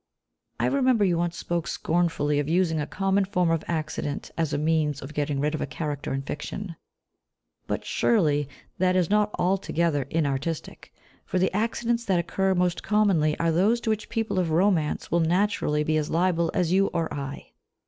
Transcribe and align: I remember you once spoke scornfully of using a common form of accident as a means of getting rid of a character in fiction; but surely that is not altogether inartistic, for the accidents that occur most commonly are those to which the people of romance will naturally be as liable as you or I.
I 0.59 0.65
remember 0.65 1.05
you 1.05 1.19
once 1.19 1.37
spoke 1.37 1.67
scornfully 1.67 2.39
of 2.39 2.49
using 2.49 2.81
a 2.81 2.87
common 2.87 3.23
form 3.23 3.51
of 3.51 3.63
accident 3.67 4.31
as 4.35 4.51
a 4.51 4.57
means 4.57 4.99
of 4.99 5.13
getting 5.13 5.39
rid 5.39 5.53
of 5.53 5.61
a 5.61 5.67
character 5.67 6.11
in 6.11 6.23
fiction; 6.23 6.75
but 7.67 7.85
surely 7.85 8.49
that 8.79 8.95
is 8.95 9.11
not 9.11 9.29
altogether 9.37 10.05
inartistic, 10.09 10.91
for 11.23 11.37
the 11.37 11.55
accidents 11.55 12.03
that 12.05 12.17
occur 12.19 12.55
most 12.55 12.81
commonly 12.81 13.37
are 13.37 13.51
those 13.51 13.79
to 13.81 13.91
which 13.91 14.07
the 14.09 14.13
people 14.13 14.39
of 14.39 14.49
romance 14.49 15.11
will 15.11 15.19
naturally 15.19 15.83
be 15.83 15.97
as 15.97 16.09
liable 16.09 16.49
as 16.51 16.71
you 16.73 16.87
or 16.87 17.13
I. 17.13 17.51